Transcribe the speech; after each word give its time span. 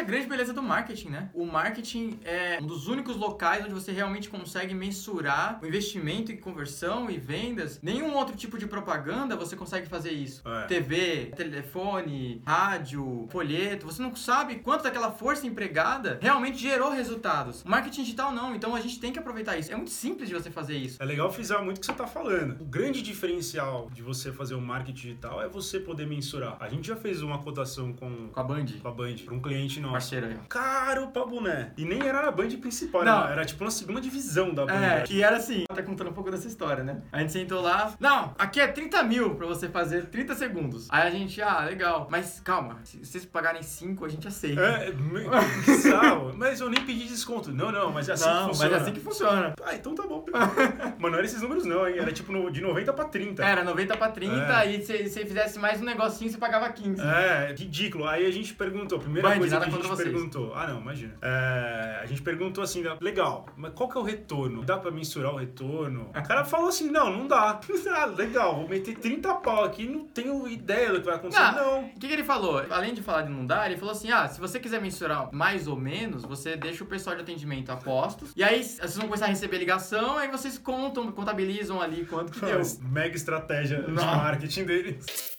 Essa 0.00 0.06
é 0.06 0.12
a 0.12 0.14
grande 0.14 0.28
beleza 0.28 0.54
do 0.54 0.62
marketing, 0.62 1.08
né? 1.10 1.30
O 1.34 1.44
marketing 1.44 2.18
é 2.24 2.58
um 2.58 2.66
dos 2.66 2.88
únicos 2.88 3.16
locais 3.16 3.62
onde 3.62 3.74
você 3.74 3.92
realmente 3.92 4.30
consegue 4.30 4.74
mensurar 4.74 5.60
o 5.62 5.66
investimento 5.66 6.32
em 6.32 6.38
conversão 6.38 7.10
e 7.10 7.18
vendas. 7.18 7.78
Nenhum 7.82 8.14
outro 8.14 8.34
tipo 8.34 8.56
de 8.56 8.66
propaganda 8.66 9.36
você 9.36 9.54
consegue 9.54 9.86
fazer 9.88 10.12
isso. 10.12 10.42
É. 10.48 10.66
TV, 10.66 11.32
telefone, 11.36 12.42
rádio, 12.46 13.28
folheto. 13.30 13.84
Você 13.84 14.00
não 14.00 14.16
sabe 14.16 14.56
quanto 14.56 14.84
daquela 14.84 15.10
força 15.10 15.46
empregada 15.46 16.18
realmente 16.22 16.56
gerou 16.56 16.90
resultados. 16.90 17.62
Marketing 17.64 18.02
digital 18.02 18.32
não, 18.32 18.54
então 18.54 18.74
a 18.74 18.80
gente 18.80 18.98
tem 18.98 19.12
que 19.12 19.18
aproveitar 19.18 19.58
isso. 19.58 19.70
É 19.70 19.76
muito 19.76 19.90
simples 19.90 20.30
de 20.30 20.34
você 20.34 20.50
fazer 20.50 20.78
isso. 20.78 21.02
É 21.02 21.04
legal 21.04 21.30
frisar 21.30 21.62
muito 21.62 21.76
o 21.76 21.80
que 21.80 21.86
você 21.86 21.92
tá 21.92 22.06
falando. 22.06 22.58
O 22.58 22.64
grande 22.64 23.02
diferencial 23.02 23.90
de 23.92 24.00
você 24.00 24.32
fazer 24.32 24.54
o 24.54 24.62
marketing 24.62 24.94
digital 25.08 25.42
é 25.42 25.48
você 25.48 25.78
poder 25.78 26.06
mensurar. 26.06 26.56
A 26.58 26.70
gente 26.70 26.88
já 26.88 26.96
fez 26.96 27.20
uma 27.20 27.36
cotação 27.36 27.92
com, 27.92 28.28
Com 28.28 28.40
a 28.40 28.42
Band, 28.42 28.66
com 28.80 28.88
a 28.88 28.92
Band, 28.92 29.16
pra 29.26 29.34
um 29.34 29.42
cliente 29.42 29.78
nosso. 29.78 29.89
Parceiro 29.92 30.26
aí. 30.26 30.36
Caro 30.48 31.08
pra 31.08 31.24
boné. 31.24 31.72
E 31.76 31.84
nem 31.84 32.02
era 32.06 32.26
a 32.28 32.30
Band 32.30 32.48
principal, 32.60 33.04
Não. 33.04 33.24
né? 33.26 33.32
Era 33.32 33.44
tipo 33.44 33.62
uma 33.64 33.70
segunda 33.70 34.00
divisão 34.00 34.52
da 34.54 34.66
Band. 34.66 34.72
É, 34.74 35.00
que 35.02 35.22
era 35.22 35.36
assim, 35.36 35.64
tá 35.74 35.82
contando 35.82 36.10
um 36.10 36.12
pouco 36.12 36.30
dessa 36.30 36.46
história, 36.48 36.82
né? 36.84 37.02
A 37.12 37.20
gente 37.20 37.32
sentou 37.32 37.60
lá, 37.60 37.94
não, 38.00 38.34
aqui 38.38 38.60
é 38.60 38.66
30 38.66 39.02
mil 39.04 39.34
pra 39.34 39.46
você 39.46 39.68
fazer 39.68 40.06
30 40.06 40.34
segundos. 40.34 40.86
Aí 40.90 41.06
a 41.06 41.10
gente, 41.10 41.40
ah, 41.42 41.64
legal, 41.64 42.08
mas 42.10 42.40
calma, 42.44 42.78
se 42.84 42.98
vocês 43.04 43.24
pagarem 43.24 43.62
5, 43.62 44.04
a 44.04 44.08
gente 44.08 44.26
aceita. 44.28 44.60
É, 44.60 44.90
bizarro. 44.90 46.32
mas 46.36 46.60
eu 46.60 46.68
nem 46.70 46.80
pedi 46.84 47.06
desconto. 47.06 47.52
Não, 47.52 47.70
não, 47.72 47.92
mas 47.92 48.08
é 48.08 48.12
assim 48.12 48.24
não, 48.24 48.32
que 48.32 48.46
mas 48.48 48.56
funciona. 48.58 48.76
é 48.76 48.80
assim 48.80 48.92
que 48.92 49.00
funciona. 49.00 49.54
Ah, 49.64 49.74
então 49.74 49.94
tá 49.94 50.02
bom. 50.06 50.24
Mano, 50.98 51.10
não 51.12 51.14
era 51.18 51.24
esses 51.24 51.40
números 51.42 51.64
não, 51.64 51.86
hein? 51.88 51.96
Era 51.98 52.12
tipo 52.12 52.32
no- 52.32 52.50
de 52.50 52.60
90 52.60 52.92
pra 52.92 53.04
30. 53.04 53.44
Era 53.44 53.64
90 53.64 53.96
pra 53.96 54.08
30, 54.10 54.34
É. 54.64 54.70
e 54.76 54.82
se 54.84 55.08
você 55.08 55.24
fizesse 55.24 55.58
mais 55.58 55.80
um 55.80 55.84
negocinho, 55.84 56.30
você 56.30 56.38
pagava 56.38 56.68
15. 56.70 57.00
É, 57.00 57.54
ridículo. 57.56 58.06
Aí 58.06 58.26
a 58.26 58.30
gente 58.30 58.54
perguntou, 58.54 58.98
primeira 58.98 59.28
Band, 59.28 59.38
coisa 59.38 59.58
nada 59.58 59.66
que 59.70 59.72
a 59.72 59.74
gente 59.76 59.79
contra 59.88 59.96
vocês. 59.96 60.12
perguntou. 60.12 60.52
Ah, 60.54 60.66
não, 60.66 60.80
imagina. 60.80 61.14
É, 61.22 62.00
a 62.02 62.06
gente 62.06 62.22
perguntou 62.22 62.62
assim, 62.62 62.82
legal, 63.00 63.46
mas 63.56 63.72
qual 63.74 63.88
que 63.88 63.96
é 63.96 64.00
o 64.00 64.04
retorno? 64.04 64.64
Dá 64.64 64.76
pra 64.78 64.90
mensurar 64.90 65.32
o 65.32 65.36
retorno? 65.36 66.10
O 66.10 66.22
cara 66.22 66.44
falou 66.44 66.68
assim, 66.68 66.90
não, 66.90 67.10
não 67.10 67.26
dá. 67.26 67.60
ah, 67.94 68.04
legal, 68.06 68.56
vou 68.56 68.68
meter 68.68 68.96
30 68.96 69.34
pau 69.36 69.64
aqui, 69.64 69.86
não 69.86 70.04
tenho 70.06 70.46
ideia 70.48 70.92
do 70.92 71.00
que 71.00 71.06
vai 71.06 71.16
acontecer. 71.16 71.40
Não. 71.40 71.60
Não. 71.60 71.84
O 71.84 71.98
que, 71.98 72.06
que 72.08 72.12
ele 72.12 72.24
falou? 72.24 72.64
Além 72.70 72.94
de 72.94 73.02
falar 73.02 73.22
de 73.22 73.30
não 73.30 73.46
dar, 73.46 73.66
ele 73.66 73.78
falou 73.78 73.92
assim: 73.92 74.10
ah, 74.10 74.28
se 74.28 74.40
você 74.40 74.58
quiser 74.58 74.80
mensurar 74.80 75.28
mais 75.32 75.66
ou 75.66 75.76
menos, 75.76 76.22
você 76.24 76.56
deixa 76.56 76.84
o 76.84 76.86
pessoal 76.86 77.16
de 77.16 77.22
atendimento 77.22 77.70
a 77.70 77.76
postos. 77.76 78.32
E 78.36 78.42
aí 78.42 78.62
vocês 78.62 78.96
vão 78.96 79.06
começar 79.06 79.26
a 79.26 79.28
receber 79.28 79.58
ligação, 79.58 80.16
aí 80.16 80.28
vocês 80.28 80.58
contam, 80.58 81.10
contabilizam 81.12 81.80
ali 81.80 82.04
quanto 82.06 82.32
que 82.32 82.40
deu. 82.40 82.60
Mega 82.82 83.16
estratégia 83.16 83.82
de 83.82 83.90
Não. 83.90 84.04
marketing 84.04 84.64
deles. 84.64 85.29